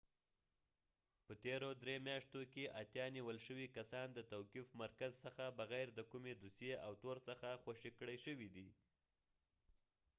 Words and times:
په 1.25 1.33
تیرو 1.43 1.69
درې 1.81 1.95
میاشتو 2.07 2.39
کښې 2.51 2.65
اتیا 2.81 3.05
نیول 3.15 3.37
شوي 3.47 3.67
کسان 3.77 4.07
د 4.13 4.19
توقیف 4.33 4.67
مرکز 4.83 5.11
څخه 5.25 5.55
بغیر 5.59 5.87
د 5.93 5.99
کومي 6.11 6.33
دوسیې 6.43 6.75
او 6.85 6.91
تور 7.03 7.17
څخه 7.29 7.49
خوشي 7.63 7.91
کړي 7.99 8.17
شوي 8.25 8.49
دي 8.55 8.69